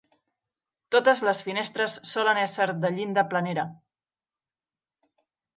Totes 0.95 1.21
les 1.27 1.43
finestres 1.49 1.99
solen 2.13 2.41
esser 2.45 2.69
de 2.87 2.93
llinda 2.97 3.27
planera. 3.35 3.67